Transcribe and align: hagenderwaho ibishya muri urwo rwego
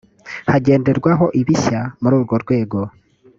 hagenderwaho 0.51 1.25
ibishya 1.41 1.79
muri 2.01 2.13
urwo 2.19 2.35
rwego 2.43 2.77